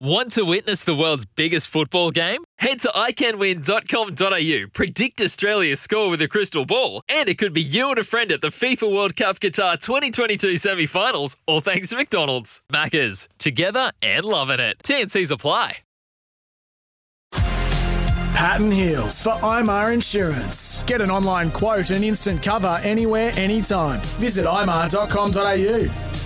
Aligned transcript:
Want 0.00 0.32
to 0.32 0.42
witness 0.44 0.82
the 0.82 0.94
world's 0.94 1.24
biggest 1.24 1.68
football 1.68 2.10
game? 2.10 2.42
Head 2.58 2.80
to 2.80 2.88
iCanWin.com.au, 2.88 4.68
predict 4.72 5.20
Australia's 5.20 5.80
score 5.80 6.10
with 6.10 6.20
a 6.20 6.26
crystal 6.26 6.64
ball, 6.66 7.02
and 7.08 7.28
it 7.28 7.38
could 7.38 7.52
be 7.52 7.62
you 7.62 7.90
and 7.90 7.98
a 7.98 8.04
friend 8.04 8.32
at 8.32 8.40
the 8.40 8.48
FIFA 8.48 8.92
World 8.92 9.14
Cup 9.16 9.38
Qatar 9.38 9.80
2022 9.80 10.56
semi 10.56 10.86
finals, 10.86 11.36
all 11.46 11.60
thanks 11.60 11.90
to 11.90 11.96
McDonald's. 11.96 12.60
Maccas, 12.72 13.28
together 13.38 13.92
and 14.02 14.24
loving 14.24 14.58
it. 14.60 14.78
TNC's 14.82 15.30
apply. 15.30 15.78
Patton 18.34 18.72
Heels 18.72 19.22
for 19.22 19.32
IMAR 19.42 19.94
Insurance. 19.94 20.82
Get 20.84 21.00
an 21.00 21.10
online 21.10 21.52
quote 21.52 21.90
and 21.90 22.04
instant 22.04 22.42
cover 22.42 22.80
anywhere, 22.82 23.32
anytime. 23.36 24.00
Visit 24.18 24.44
imar.com.au. 24.44 26.23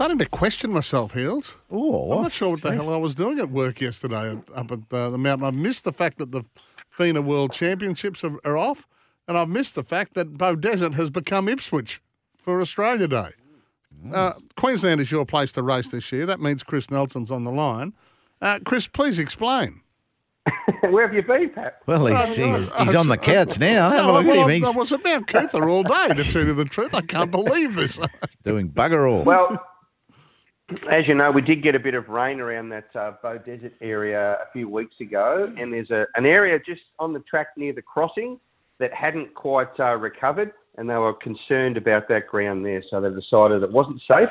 starting 0.00 0.16
to 0.16 0.24
question 0.24 0.72
myself, 0.72 1.12
Heels. 1.12 1.52
Oh, 1.70 2.12
I'm 2.12 2.22
not 2.22 2.32
sure 2.32 2.52
what 2.52 2.62
the 2.62 2.72
hell 2.72 2.90
I 2.90 2.96
was 2.96 3.14
doing 3.14 3.38
at 3.38 3.50
work 3.50 3.82
yesterday 3.82 4.34
up 4.54 4.72
at 4.72 4.78
uh, 4.90 5.10
the 5.10 5.18
mountain. 5.18 5.46
I've 5.46 5.52
missed 5.52 5.84
the 5.84 5.92
fact 5.92 6.16
that 6.16 6.32
the 6.32 6.42
FINA 6.88 7.20
World 7.20 7.52
Championships 7.52 8.24
are, 8.24 8.40
are 8.46 8.56
off, 8.56 8.88
and 9.28 9.36
I've 9.36 9.50
missed 9.50 9.74
the 9.74 9.84
fact 9.84 10.14
that 10.14 10.38
Beaudesert 10.38 10.94
has 10.94 11.10
become 11.10 11.50
Ipswich 11.50 12.00
for 12.38 12.62
Australia 12.62 13.08
Day. 13.08 13.28
Uh, 14.10 14.32
Queensland 14.56 15.02
is 15.02 15.10
your 15.10 15.26
place 15.26 15.52
to 15.52 15.62
race 15.62 15.90
this 15.90 16.10
year. 16.10 16.24
That 16.24 16.40
means 16.40 16.62
Chris 16.62 16.90
Nelson's 16.90 17.30
on 17.30 17.44
the 17.44 17.52
line. 17.52 17.92
Uh, 18.40 18.58
Chris, 18.64 18.86
please 18.86 19.18
explain. 19.18 19.82
Where 20.80 21.06
have 21.06 21.14
you 21.14 21.22
been, 21.22 21.50
Pat? 21.50 21.76
Well, 21.86 22.06
he's, 22.06 22.36
he's, 22.36 22.74
he's 22.74 22.94
on 22.94 23.08
the 23.08 23.18
couch 23.18 23.58
now. 23.58 23.90
Have 23.90 24.06
a 24.06 24.12
look 24.12 24.26
well, 24.26 24.48
at 24.48 24.50
him. 24.50 24.64
I 24.64 24.70
was 24.70 24.92
at 24.92 25.04
Mount 25.04 25.26
Coot-tha 25.26 25.60
all 25.60 25.82
day, 25.82 26.14
to 26.14 26.24
tell 26.24 26.46
you 26.46 26.54
the 26.54 26.64
truth. 26.64 26.94
I 26.94 27.02
can't 27.02 27.30
believe 27.30 27.74
this. 27.74 28.00
doing 28.44 28.70
bugger 28.70 29.12
all. 29.12 29.24
Well, 29.24 29.62
as 30.90 31.06
you 31.08 31.14
know, 31.14 31.30
we 31.30 31.42
did 31.42 31.62
get 31.62 31.74
a 31.74 31.80
bit 31.80 31.94
of 31.94 32.08
rain 32.08 32.40
around 32.40 32.68
that 32.70 32.88
uh, 32.94 33.12
Beaudesert 33.22 33.72
area 33.80 34.34
a 34.34 34.52
few 34.52 34.68
weeks 34.68 34.94
ago, 35.00 35.52
and 35.58 35.72
there's 35.72 35.90
a, 35.90 36.06
an 36.14 36.26
area 36.26 36.58
just 36.64 36.82
on 36.98 37.12
the 37.12 37.20
track 37.20 37.48
near 37.56 37.72
the 37.72 37.82
crossing 37.82 38.38
that 38.78 38.92
hadn't 38.92 39.34
quite 39.34 39.68
uh, 39.78 39.96
recovered, 39.96 40.52
and 40.76 40.88
they 40.88 40.94
were 40.94 41.14
concerned 41.14 41.76
about 41.76 42.08
that 42.08 42.26
ground 42.28 42.64
there, 42.64 42.82
so 42.90 43.00
they 43.00 43.08
decided 43.08 43.62
it 43.62 43.72
wasn't 43.72 44.00
safe, 44.08 44.28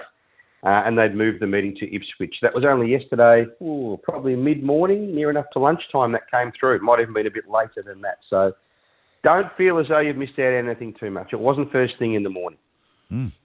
uh, 0.64 0.84
and 0.86 0.98
they'd 0.98 1.16
moved 1.16 1.42
the 1.42 1.48
meeting 1.48 1.76
to 1.80 1.86
Ipswich. 1.94 2.36
That 2.42 2.54
was 2.54 2.66
only 2.68 2.90
yesterday, 2.90 3.46
ooh, 3.62 4.00
probably 4.04 4.36
mid-morning, 4.36 5.14
near 5.14 5.30
enough 5.30 5.46
to 5.54 5.60
lunchtime 5.60 6.12
that 6.14 6.32
came 6.32 6.52
through. 6.60 6.76
It 6.76 6.82
might 6.82 7.00
even 7.00 7.14
been 7.14 7.28
a 7.28 7.32
bit 7.32 7.50
later 7.50 7.84
than 7.86 8.02
that, 8.02 8.18
so 8.30 8.54
don't 9.24 9.48
feel 9.58 9.80
as 9.80 9.88
though 9.90 10.00
you've 10.00 10.18
missed 10.18 10.40
out 10.40 10.54
on 10.54 10.68
anything 10.70 10.96
too 11.00 11.12
much. 11.12 11.30
It 11.34 11.40
wasn't 11.40 11.72
first 11.72 11.94
thing 12.00 12.14
in 12.14 12.24
the 12.24 12.30
morning. 12.30 12.60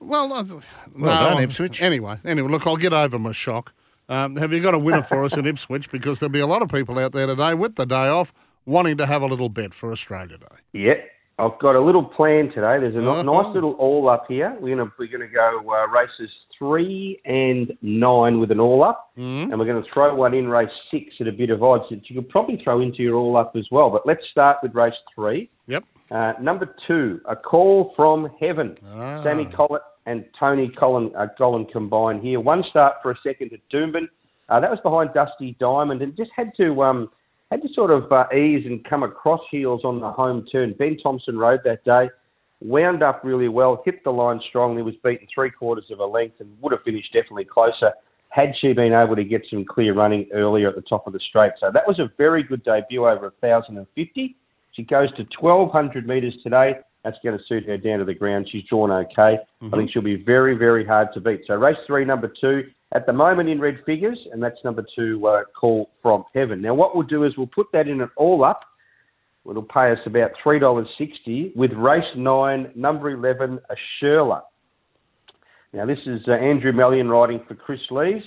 Well, 0.00 0.32
uh, 0.32 0.44
Well 0.44 0.60
no, 0.94 1.06
done, 1.06 1.42
Ipswich. 1.42 1.80
Anyway, 1.80 2.18
anyway, 2.24 2.50
look, 2.50 2.66
I'll 2.66 2.76
get 2.76 2.92
over 2.92 3.18
my 3.18 3.32
shock. 3.32 3.72
Um, 4.08 4.36
have 4.36 4.52
you 4.52 4.60
got 4.60 4.74
a 4.74 4.78
winner 4.78 5.02
for 5.02 5.24
us 5.24 5.34
in 5.34 5.46
Ipswich? 5.46 5.90
Because 5.90 6.20
there'll 6.20 6.32
be 6.32 6.40
a 6.40 6.46
lot 6.46 6.60
of 6.62 6.68
people 6.68 6.98
out 6.98 7.12
there 7.12 7.26
today 7.26 7.54
with 7.54 7.76
the 7.76 7.86
day 7.86 8.08
off 8.08 8.32
wanting 8.66 8.96
to 8.98 9.06
have 9.06 9.22
a 9.22 9.26
little 9.26 9.48
bet 9.48 9.72
for 9.72 9.92
Australia 9.92 10.38
Day. 10.38 10.56
Yeah, 10.72 10.94
I've 11.38 11.58
got 11.58 11.74
a 11.74 11.80
little 11.80 12.04
plan 12.04 12.46
today. 12.48 12.78
There's 12.78 12.94
a 12.94 13.00
Uh-huh. 13.00 13.22
nice 13.22 13.54
little 13.54 13.72
all 13.72 14.08
up 14.08 14.26
here. 14.28 14.56
We're 14.60 14.76
gonna 14.76 14.90
we're 14.98 15.08
gonna 15.08 15.26
go 15.26 15.60
uh, 15.68 15.88
races 15.88 16.30
three 16.58 17.20
and 17.24 17.76
nine 17.82 18.38
with 18.38 18.52
an 18.52 18.60
all 18.60 18.84
up, 18.84 19.10
Mm-hmm. 19.18 19.50
and 19.50 19.58
we're 19.58 19.66
going 19.66 19.82
to 19.82 19.88
throw 19.92 20.14
one 20.14 20.34
in 20.34 20.46
race 20.48 20.70
six 20.92 21.06
at 21.20 21.26
a 21.26 21.32
bit 21.32 21.50
of 21.50 21.62
odds 21.64 21.84
that 21.90 22.08
you 22.08 22.14
could 22.14 22.28
probably 22.28 22.60
throw 22.62 22.80
into 22.80 23.02
your 23.02 23.16
all 23.16 23.36
up 23.36 23.54
as 23.56 23.66
well. 23.72 23.90
But 23.90 24.06
let's 24.06 24.22
start 24.30 24.58
with 24.62 24.72
race 24.74 24.94
three. 25.14 25.50
Yep. 25.66 25.84
Uh, 26.12 26.34
number 26.40 26.76
two, 26.86 27.20
a 27.28 27.34
call 27.34 27.92
from 27.96 28.30
heaven. 28.38 28.76
Ah. 28.94 29.22
Sammy 29.24 29.46
Collett 29.46 29.82
and 30.06 30.24
Tony 30.38 30.68
Gollan, 30.80 31.10
uh, 31.16 31.26
Gollan 31.40 31.70
combined 31.72 32.22
here. 32.22 32.38
One 32.38 32.62
start 32.70 32.96
for 33.02 33.10
a 33.10 33.16
second 33.26 33.52
at 33.52 33.60
Doomben. 33.72 34.06
Uh, 34.48 34.60
that 34.60 34.70
was 34.70 34.78
behind 34.84 35.10
Dusty 35.14 35.56
Diamond 35.58 36.02
and 36.02 36.14
just 36.16 36.30
had 36.36 36.52
to 36.58 36.82
um, 36.82 37.08
had 37.54 37.62
to 37.62 37.72
sort 37.72 37.92
of 37.92 38.10
uh, 38.10 38.24
ease 38.34 38.66
and 38.66 38.84
come 38.84 39.04
across 39.04 39.40
heels 39.48 39.82
on 39.84 40.00
the 40.00 40.10
home 40.10 40.44
turn. 40.50 40.74
Ben 40.76 40.98
Thompson 41.00 41.38
rode 41.38 41.60
that 41.64 41.84
day, 41.84 42.10
wound 42.60 43.02
up 43.02 43.20
really 43.22 43.46
well, 43.48 43.80
hit 43.84 44.02
the 44.02 44.10
line 44.10 44.40
strongly, 44.48 44.82
was 44.82 44.94
beaten 45.04 45.28
three 45.32 45.50
quarters 45.50 45.84
of 45.92 46.00
a 46.00 46.04
length 46.04 46.40
and 46.40 46.50
would 46.60 46.72
have 46.72 46.82
finished 46.82 47.12
definitely 47.12 47.44
closer 47.44 47.92
had 48.30 48.52
she 48.60 48.72
been 48.72 48.92
able 48.92 49.14
to 49.14 49.22
get 49.22 49.42
some 49.48 49.64
clear 49.64 49.94
running 49.94 50.26
earlier 50.32 50.68
at 50.68 50.74
the 50.74 50.82
top 50.82 51.06
of 51.06 51.12
the 51.12 51.20
straight. 51.28 51.52
So 51.60 51.70
that 51.72 51.86
was 51.86 52.00
a 52.00 52.10
very 52.18 52.42
good 52.42 52.64
debut 52.64 53.06
over 53.06 53.32
1,050. 53.38 54.36
She 54.72 54.82
goes 54.82 55.08
to 55.10 55.24
1,200 55.38 56.08
metres 56.08 56.34
today. 56.42 56.74
That's 57.04 57.16
going 57.22 57.38
to 57.38 57.44
suit 57.44 57.64
her 57.66 57.76
down 57.76 58.00
to 58.00 58.04
the 58.04 58.14
ground. 58.14 58.48
She's 58.50 58.64
drawn 58.64 58.90
okay. 58.90 59.38
I 59.62 59.76
think 59.76 59.92
she'll 59.92 60.02
be 60.02 60.16
very, 60.16 60.56
very 60.56 60.84
hard 60.84 61.08
to 61.14 61.20
beat. 61.20 61.42
So 61.46 61.54
race 61.54 61.76
three, 61.86 62.04
number 62.04 62.32
two, 62.40 62.64
at 62.94 63.06
the 63.06 63.12
moment 63.12 63.48
in 63.48 63.60
red 63.60 63.78
figures, 63.84 64.18
and 64.32 64.42
that's 64.42 64.58
number 64.64 64.84
two, 64.96 65.26
uh, 65.26 65.42
Call 65.58 65.90
from 66.00 66.24
Heaven. 66.34 66.62
Now 66.62 66.74
what 66.74 66.94
we'll 66.94 67.06
do 67.06 67.24
is 67.24 67.32
we'll 67.36 67.48
put 67.48 67.66
that 67.72 67.88
in 67.88 68.00
an 68.00 68.10
all 68.16 68.44
up. 68.44 68.60
It'll 69.48 69.62
pay 69.62 69.92
us 69.92 69.98
about 70.06 70.30
$3.60 70.44 71.54
with 71.54 71.72
race 71.72 72.02
nine, 72.16 72.70
number 72.74 73.10
11, 73.10 73.58
a 73.68 73.74
Sherla. 74.02 74.40
Now, 75.74 75.84
this 75.84 75.98
is 76.06 76.20
uh, 76.28 76.32
Andrew 76.32 76.72
Mallyon 76.72 77.10
riding 77.10 77.42
for 77.46 77.54
Chris 77.54 77.80
Lees. 77.90 78.22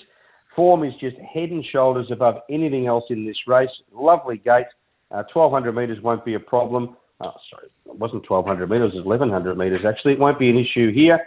Form 0.55 0.83
is 0.83 0.93
just 0.99 1.15
head 1.33 1.49
and 1.49 1.65
shoulders 1.71 2.07
above 2.11 2.35
anything 2.51 2.87
else 2.87 3.05
in 3.09 3.25
this 3.25 3.37
race. 3.47 3.69
Lovely 3.91 4.37
gate. 4.37 4.65
Uh, 5.09 5.23
1,200 5.33 5.71
metres 5.71 5.97
won't 6.03 6.25
be 6.25 6.33
a 6.33 6.39
problem. 6.39 6.97
Oh, 7.21 7.31
sorry, 7.49 7.69
it 7.85 7.97
wasn't 7.97 8.29
1,200 8.29 8.69
metres, 8.69 8.91
it 8.93 8.97
was 8.97 9.05
1,100 9.05 9.57
metres 9.57 9.81
actually. 9.87 10.13
It 10.13 10.19
won't 10.19 10.37
be 10.37 10.49
an 10.49 10.57
issue 10.57 10.93
here. 10.93 11.19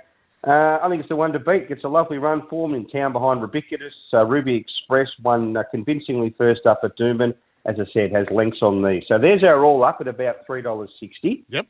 Uh, 0.47 0.79
I 0.83 0.89
think 0.89 1.01
it's 1.01 1.09
the 1.09 1.17
one 1.17 1.33
to 1.33 1.39
beat. 1.39 1.69
Gets 1.69 1.85
a 1.85 1.89
lovely 1.89 2.19
run 2.19 2.43
form 2.49 2.75
in 2.75 2.89
town 2.89 3.13
behind 3.13 3.41
Rubiquitous. 3.43 3.93
Uh, 4.13 4.25
Ruby 4.25 4.57
Express 4.57 5.09
won 5.23 5.57
uh, 5.57 5.63
convincingly 5.71 6.35
first 6.39 6.67
up 6.67 6.81
at 6.83 6.97
Doomben. 6.99 7.35
As 7.67 7.77
I 7.79 7.85
said, 7.93 8.11
has 8.13 8.27
lengths 8.31 8.63
on 8.63 8.83
these. 8.83 9.03
So 9.07 9.19
there's 9.19 9.45
our 9.45 9.65
all 9.65 9.85
up 9.85 9.99
at 10.01 10.09
about 10.09 10.47
$3.60. 10.49 11.45
Yep. 11.51 11.67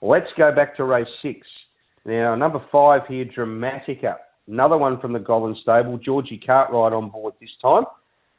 Let's 0.00 0.28
go 0.38 0.54
back 0.54 0.76
to 0.76 0.84
race 0.84 1.08
six. 1.22 1.46
Now, 2.04 2.36
number 2.36 2.64
five 2.70 3.02
here, 3.08 3.24
Dramatica. 3.24 4.16
Another 4.46 4.76
one 4.76 5.00
from 5.00 5.12
the 5.12 5.18
Gollan 5.18 5.60
stable. 5.60 5.98
Georgie 5.98 6.40
Cartwright 6.44 6.92
on 6.92 7.10
board 7.10 7.34
this 7.40 7.50
time. 7.60 7.84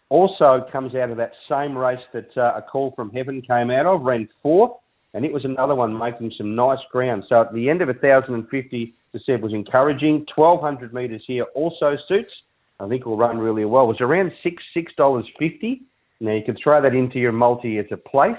Also 0.09 0.65
comes 0.71 0.95
out 0.95 1.09
of 1.09 1.17
that 1.17 1.31
same 1.49 1.77
race 1.77 1.99
that 2.13 2.29
uh, 2.37 2.53
A 2.55 2.61
Call 2.61 2.93
from 2.95 3.09
Heaven 3.11 3.41
came 3.41 3.71
out 3.71 3.85
of, 3.85 4.01
ran 4.01 4.29
fourth, 4.41 4.71
and 5.13 5.25
it 5.25 5.31
was 5.31 5.45
another 5.45 5.75
one 5.75 5.97
making 5.97 6.31
some 6.37 6.55
nice 6.55 6.79
ground. 6.91 7.23
So 7.29 7.41
at 7.41 7.53
the 7.53 7.69
end 7.69 7.81
of 7.81 7.87
1,050, 7.87 8.93
the 9.13 9.19
Seb 9.25 9.41
was 9.41 9.53
encouraging. 9.53 10.25
1,200 10.35 10.93
metres 10.93 11.23
here 11.27 11.45
also 11.55 11.95
suits. 12.07 12.31
I 12.79 12.87
think 12.87 13.05
will 13.05 13.17
run 13.17 13.37
really 13.37 13.65
well. 13.65 13.85
It 13.85 13.87
was 13.87 14.01
around 14.01 14.31
six 14.41 14.61
six 14.73 14.91
dollars 14.95 15.25
fifty. 15.39 15.83
Now 16.19 16.33
you 16.33 16.43
can 16.43 16.57
throw 16.61 16.81
that 16.81 16.95
into 16.95 17.19
your 17.19 17.31
multi 17.31 17.77
as 17.77 17.85
a 17.91 17.97
place 17.97 18.35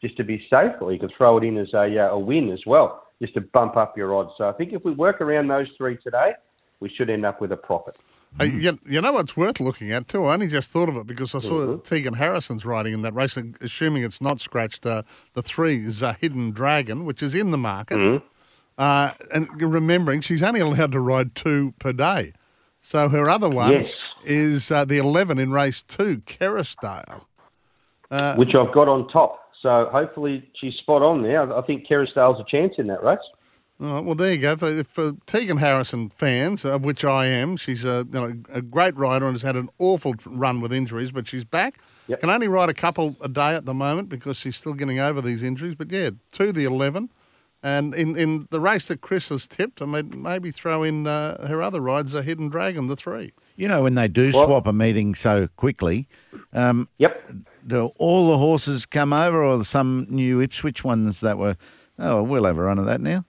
just 0.00 0.16
to 0.18 0.24
be 0.24 0.38
safe, 0.50 0.72
or 0.80 0.92
you 0.92 0.98
can 0.98 1.10
throw 1.16 1.38
it 1.38 1.44
in 1.44 1.56
as 1.56 1.68
a, 1.74 1.98
uh, 1.98 2.10
a 2.10 2.18
win 2.18 2.50
as 2.50 2.60
well, 2.66 3.04
just 3.20 3.34
to 3.34 3.40
bump 3.40 3.76
up 3.76 3.96
your 3.96 4.14
odds. 4.14 4.30
So 4.38 4.48
I 4.48 4.52
think 4.52 4.72
if 4.72 4.84
we 4.84 4.92
work 4.92 5.20
around 5.20 5.48
those 5.48 5.66
three 5.76 5.96
today, 5.96 6.32
we 6.80 6.88
should 6.88 7.10
end 7.10 7.26
up 7.26 7.40
with 7.40 7.50
a 7.50 7.56
profit. 7.56 7.96
Hey, 8.36 8.50
you, 8.50 8.78
you 8.86 9.00
know 9.00 9.12
what's 9.12 9.36
worth 9.36 9.58
looking 9.58 9.90
at 9.90 10.06
too? 10.08 10.24
I 10.24 10.34
only 10.34 10.48
just 10.48 10.68
thought 10.68 10.88
of 10.88 10.96
it 10.96 11.06
because 11.06 11.34
I 11.34 11.38
saw 11.40 11.48
Mm-hmm. 11.60 11.80
Tegan 11.82 12.14
Harrison's 12.14 12.64
riding 12.64 12.92
in 12.92 13.02
that 13.02 13.14
race, 13.14 13.36
assuming 13.60 14.04
it's 14.04 14.20
not 14.20 14.40
scratched. 14.40 14.84
Uh, 14.86 15.02
the 15.34 15.42
three 15.42 15.84
is 15.84 16.02
a 16.02 16.12
Hidden 16.12 16.52
Dragon, 16.52 17.04
which 17.04 17.22
is 17.22 17.34
in 17.34 17.50
the 17.50 17.58
market. 17.58 17.96
Mm-hmm. 17.98 18.24
Uh, 18.76 19.10
and 19.34 19.48
remembering 19.60 20.20
she's 20.20 20.42
only 20.42 20.60
allowed 20.60 20.92
to 20.92 21.00
ride 21.00 21.34
two 21.34 21.74
per 21.80 21.92
day. 21.92 22.32
So 22.80 23.08
her 23.08 23.28
other 23.28 23.48
one 23.48 23.72
Yes. 23.72 23.86
is 24.24 24.70
uh, 24.70 24.84
the 24.84 24.98
11 24.98 25.38
in 25.38 25.50
race 25.50 25.82
two, 25.82 26.18
Kerrisdale. 26.26 27.22
Uh, 28.10 28.36
which 28.36 28.54
I've 28.54 28.72
got 28.72 28.88
on 28.88 29.08
top. 29.08 29.40
So 29.60 29.88
hopefully 29.90 30.48
she's 30.60 30.74
spot 30.74 31.02
on 31.02 31.22
there. 31.22 31.52
I 31.52 31.60
think 31.62 31.88
Kerrisdale's 31.88 32.40
a 32.40 32.44
chance 32.48 32.74
in 32.78 32.86
that 32.86 33.02
race. 33.02 33.18
All 33.80 33.94
right, 33.94 34.04
well, 34.04 34.14
there 34.16 34.32
you 34.32 34.38
go. 34.38 34.56
For, 34.56 34.82
for 34.84 35.12
Tegan 35.26 35.56
Harrison 35.58 36.08
fans, 36.10 36.64
of 36.64 36.84
which 36.84 37.04
I 37.04 37.26
am, 37.26 37.56
she's 37.56 37.84
a, 37.84 38.04
you 38.12 38.20
know, 38.20 38.32
a 38.50 38.60
great 38.60 38.96
rider 38.96 39.26
and 39.26 39.34
has 39.34 39.42
had 39.42 39.54
an 39.54 39.68
awful 39.78 40.14
run 40.26 40.60
with 40.60 40.72
injuries, 40.72 41.12
but 41.12 41.28
she's 41.28 41.44
back. 41.44 41.78
Yep. 42.08 42.20
Can 42.20 42.30
only 42.30 42.48
ride 42.48 42.70
a 42.70 42.74
couple 42.74 43.16
a 43.20 43.28
day 43.28 43.54
at 43.54 43.66
the 43.66 43.74
moment 43.74 44.08
because 44.08 44.36
she's 44.36 44.56
still 44.56 44.72
getting 44.74 44.98
over 44.98 45.20
these 45.20 45.42
injuries. 45.44 45.74
But 45.76 45.92
yeah, 45.92 46.10
to 46.32 46.52
the 46.52 46.64
11, 46.64 47.08
And 47.62 47.94
in, 47.94 48.16
in 48.16 48.48
the 48.50 48.58
race 48.60 48.86
that 48.88 49.00
Chris 49.00 49.28
has 49.28 49.46
tipped, 49.46 49.80
I 49.80 49.84
mean, 49.84 50.22
maybe 50.22 50.50
throw 50.50 50.82
in 50.82 51.06
uh, 51.06 51.46
her 51.46 51.62
other 51.62 51.80
rides, 51.80 52.14
a 52.14 52.22
Hidden 52.22 52.48
Dragon, 52.48 52.88
the 52.88 52.96
three. 52.96 53.32
You 53.56 53.68
know, 53.68 53.82
when 53.84 53.94
they 53.94 54.08
do 54.08 54.30
Well- 54.34 54.46
swap 54.46 54.66
a 54.66 54.72
meeting 54.72 55.14
so 55.14 55.46
quickly, 55.56 56.08
um, 56.52 56.88
Yep. 56.98 57.32
do 57.66 57.86
all 57.98 58.30
the 58.30 58.38
horses 58.38 58.86
come 58.86 59.12
over 59.12 59.44
or 59.44 59.64
some 59.64 60.06
new 60.10 60.40
Ipswich 60.40 60.82
ones 60.82 61.20
that 61.20 61.38
were, 61.38 61.56
oh, 61.98 62.22
we'll 62.24 62.44
have 62.44 62.58
a 62.58 62.62
run 62.62 62.78
of 62.80 62.86
that 62.86 63.00
now? 63.00 63.24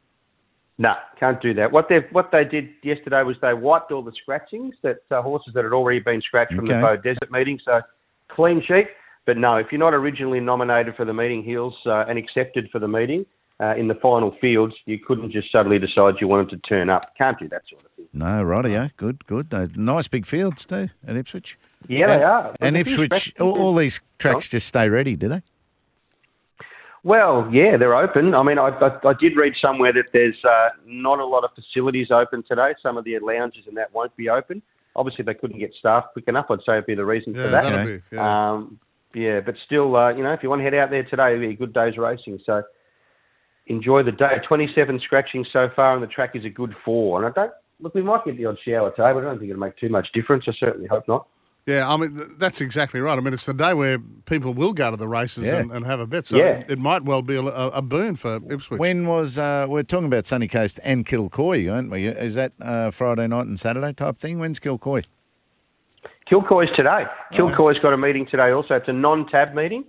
No, 0.79 0.93
can't 1.19 1.41
do 1.41 1.53
that. 1.55 1.73
What 1.73 1.89
they 1.89 1.97
what 2.11 2.31
they 2.31 2.45
did 2.45 2.69
yesterday 2.83 3.21
was 3.23 3.35
they 3.41 3.53
wiped 3.53 3.91
all 3.91 4.01
the 4.01 4.13
scratchings 4.13 4.75
that 4.81 4.99
uh, 5.11 5.21
horses 5.21 5.53
that 5.53 5.65
had 5.65 5.73
already 5.73 5.99
been 5.99 6.21
scratched 6.21 6.53
from 6.53 6.65
the 6.65 6.73
Beaudesert 6.73 7.29
meeting. 7.29 7.59
So 7.63 7.81
clean 8.29 8.63
sheet. 8.65 8.87
But 9.25 9.37
no, 9.37 9.57
if 9.57 9.67
you're 9.71 9.79
not 9.79 9.93
originally 9.93 10.39
nominated 10.39 10.95
for 10.95 11.03
the 11.03 11.13
meeting 11.13 11.43
hills 11.43 11.75
uh, 11.85 12.05
and 12.07 12.17
accepted 12.17 12.69
for 12.71 12.79
the 12.79 12.87
meeting 12.87 13.25
uh, 13.59 13.75
in 13.75 13.89
the 13.89 13.93
final 13.95 14.33
fields, 14.39 14.73
you 14.85 14.97
couldn't 14.97 15.31
just 15.31 15.51
suddenly 15.51 15.79
decide 15.79 16.15
you 16.21 16.29
wanted 16.29 16.49
to 16.51 16.57
turn 16.59 16.89
up. 16.89 17.13
Can't 17.17 17.37
do 17.37 17.49
that 17.49 17.63
sort 17.69 17.83
of 17.83 17.91
thing. 17.91 18.07
No, 18.13 18.25
rightio. 18.25 18.89
Good, 18.95 19.25
good. 19.27 19.49
They're 19.49 19.67
nice 19.75 20.07
big 20.07 20.25
fields 20.25 20.65
too 20.65 20.87
at 21.05 21.17
Ipswich. 21.17 21.59
Yeah, 21.89 22.09
and, 22.09 22.21
they 22.21 22.23
are. 22.23 22.55
And 22.61 22.75
There's 22.77 22.87
Ipswich, 22.87 23.33
all, 23.39 23.61
all 23.61 23.75
these 23.75 23.99
tracks 24.17 24.47
just 24.47 24.65
stay 24.65 24.87
ready, 24.87 25.17
do 25.17 25.27
they? 25.27 25.41
Well, 27.03 27.49
yeah, 27.51 27.77
they're 27.77 27.95
open. 27.95 28.33
I 28.33 28.43
mean, 28.43 28.59
I, 28.59 28.69
I, 28.69 29.07
I 29.07 29.13
did 29.19 29.37
read 29.37 29.53
somewhere 29.61 29.93
that 29.93 30.05
there's 30.11 30.35
uh, 30.43 30.69
not 30.85 31.19
a 31.19 31.25
lot 31.25 31.43
of 31.43 31.51
facilities 31.55 32.07
open 32.11 32.43
today. 32.47 32.73
Some 32.83 32.97
of 32.97 33.05
the 33.05 33.17
lounges 33.19 33.63
and 33.67 33.77
that 33.77 33.93
won't 33.93 34.15
be 34.17 34.29
open. 34.29 34.61
Obviously, 34.95 35.23
they 35.23 35.33
couldn't 35.33 35.59
get 35.59 35.73
staff 35.79 36.05
quick 36.11 36.27
enough. 36.27 36.47
I'd 36.49 36.59
say 36.65 36.73
it'd 36.73 36.85
be 36.85 36.95
the 36.95 37.05
reason 37.05 37.33
Yeah, 37.33 37.43
for 37.43 37.49
that. 37.49 37.85
be, 37.85 38.15
yeah. 38.15 38.51
Um, 38.51 38.79
yeah, 39.13 39.39
but 39.39 39.55
still, 39.65 39.95
uh, 39.95 40.13
you 40.13 40.23
know, 40.23 40.33
if 40.33 40.43
you 40.43 40.49
want 40.49 40.59
to 40.59 40.63
head 40.63 40.75
out 40.75 40.89
there 40.89 41.03
today, 41.03 41.33
it'll 41.33 41.47
be 41.47 41.53
a 41.53 41.57
good 41.57 41.73
day's 41.73 41.97
racing. 41.97 42.39
So 42.45 42.63
enjoy 43.67 44.03
the 44.03 44.11
day. 44.11 44.37
27 44.47 44.99
scratching 45.03 45.45
so 45.51 45.69
far, 45.75 45.93
and 45.93 46.03
the 46.03 46.07
track 46.07 46.31
is 46.35 46.43
a 46.45 46.49
good 46.49 46.75
four. 46.83 47.23
And 47.23 47.31
I 47.31 47.41
don't 47.41 47.53
look. 47.79 47.95
We 47.95 48.01
might 48.01 48.25
get 48.25 48.37
the 48.37 48.45
odd 48.45 48.57
shower 48.65 48.91
today, 48.91 49.13
but 49.13 49.19
I 49.19 49.21
don't 49.21 49.39
think 49.39 49.49
it'll 49.49 49.61
make 49.61 49.77
too 49.77 49.89
much 49.89 50.07
difference. 50.13 50.45
I 50.47 50.53
certainly 50.59 50.87
hope 50.87 51.07
not. 51.07 51.27
Yeah, 51.69 51.88
I 51.88 51.98
mean, 51.98 52.16
th- 52.16 52.30
that's 52.39 52.62
exactly 52.62 53.00
right. 53.00 53.16
I 53.16 53.21
mean, 53.21 53.31
it's 53.33 53.45
the 53.45 53.54
day 53.54 53.75
where 53.75 54.00
people 54.25 54.56
will 54.56 54.74
go 54.74 54.89
to 54.89 54.98
the 54.98 55.07
races 55.07 55.44
Yeah. 55.45 55.57
and, 55.57 55.71
and 55.71 55.86
have 55.86 56.00
a 56.00 56.07
bet. 56.07 56.25
So 56.25 56.38
Yeah. 56.38 56.63
it 56.68 56.80
might 56.80 57.04
well 57.04 57.21
be 57.21 57.36
a, 57.36 57.42
a 57.44 57.68
a 57.69 57.81
boon 57.83 58.16
for 58.16 58.38
Ipswich. 58.50 58.80
When 58.80 59.06
was, 59.06 59.38
uh, 59.38 59.68
we're 59.69 59.83
talking 59.83 60.07
about 60.07 60.25
Sunny 60.25 60.48
Coast 60.48 60.80
and 60.83 61.06
Kilcoy, 61.06 61.71
aren't 61.71 61.92
we? 61.92 62.07
Is 62.07 62.33
that 62.33 62.54
uh, 62.60 62.89
Friday 62.89 63.27
night 63.27 63.45
and 63.45 63.60
Saturday 63.60 63.94
type 63.94 64.18
thing? 64.18 64.39
When's 64.39 64.60
Kilcoy? 64.60 65.04
Kilcoy's 66.31 66.75
today. 66.75 67.06
Kilcoy's 67.33 67.80
got 67.80 67.94
a 67.94 67.98
meeting 67.98 68.25
today 68.25 68.50
also. 68.51 68.75
It's 68.75 68.88
a 68.88 68.94
non-tab 68.94 69.54
meeting, 69.54 69.83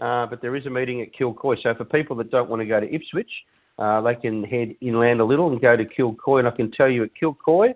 uh, 0.00 0.26
but 0.26 0.40
there 0.40 0.56
is 0.56 0.64
a 0.66 0.70
meeting 0.70 1.02
at 1.02 1.12
Kilcoy. 1.14 1.62
So 1.62 1.74
for 1.74 1.84
people 1.84 2.16
that 2.16 2.30
don't 2.30 2.48
want 2.48 2.60
to 2.60 2.66
go 2.66 2.80
to 2.80 2.86
Ipswich, 2.94 3.30
uh, 3.78 4.00
they 4.00 4.14
can 4.14 4.42
head 4.44 4.74
inland 4.80 5.20
a 5.20 5.24
little 5.24 5.50
and 5.50 5.60
go 5.60 5.76
to 5.76 5.84
Kilcoy. 5.84 6.38
And 6.40 6.48
I 6.48 6.50
can 6.50 6.70
tell 6.70 6.88
you 6.88 7.02
at 7.04 7.10
Kilcoy, 7.20 7.70
uh, 7.70 7.74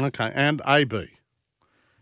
Okay, 0.00 0.32
and 0.34 0.62
AB. 0.66 1.08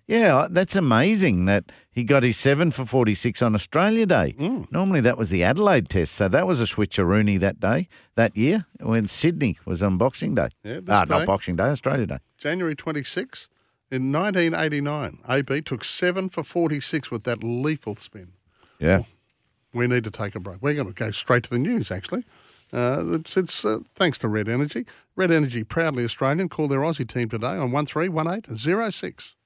Yeah, 0.06 0.48
that's 0.50 0.76
amazing 0.76 1.46
that 1.46 1.72
he 1.90 2.04
got 2.04 2.22
his 2.22 2.36
seven 2.36 2.70
for 2.70 2.84
46 2.84 3.40
on 3.40 3.54
Australia 3.54 4.04
Day. 4.04 4.34
Mm. 4.38 4.70
Normally 4.70 5.00
that 5.00 5.16
was 5.16 5.30
the 5.30 5.42
Adelaide 5.42 5.88
test, 5.88 6.12
so 6.12 6.28
that 6.28 6.46
was 6.46 6.60
a 6.60 6.64
switcheroony 6.64 7.40
that 7.40 7.58
day, 7.58 7.88
that 8.14 8.36
year, 8.36 8.66
when 8.80 9.08
Sydney 9.08 9.58
was 9.64 9.82
on 9.82 9.96
Boxing 9.96 10.34
Day. 10.34 10.48
Yeah, 10.62 10.80
ah, 10.88 11.06
day. 11.06 11.14
not 11.14 11.26
Boxing 11.26 11.56
Day, 11.56 11.64
Australia 11.64 12.06
Day. 12.06 12.18
January 12.36 12.76
26, 12.76 13.48
in 13.90 14.12
1989, 14.12 15.20
AB 15.26 15.62
took 15.62 15.84
7 15.84 16.28
for 16.28 16.42
46 16.42 17.10
with 17.10 17.24
that 17.24 17.42
lethal 17.42 17.96
spin. 17.96 18.32
Yeah. 18.78 19.04
We 19.74 19.86
need 19.86 20.04
to 20.04 20.10
take 20.10 20.34
a 20.34 20.40
break. 20.40 20.62
We're 20.62 20.74
going 20.74 20.86
to 20.86 20.94
go 20.94 21.10
straight 21.10 21.44
to 21.44 21.50
the 21.50 21.58
news, 21.58 21.90
actually. 21.90 22.24
Uh, 22.72 23.04
it's 23.12 23.36
it's 23.36 23.64
uh, 23.64 23.78
thanks 23.94 24.18
to 24.18 24.28
Red 24.28 24.48
Energy. 24.48 24.84
Red 25.14 25.30
Energy, 25.30 25.62
proudly 25.62 26.04
Australian, 26.04 26.48
call 26.48 26.66
their 26.66 26.80
Aussie 26.80 27.06
team 27.06 27.28
today 27.28 27.56
on 27.56 27.70
131806. 27.70 29.36